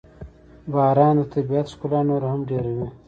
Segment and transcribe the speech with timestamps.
[0.73, 2.87] •باران د طبیعت ښکلا نوره هم ډېروي.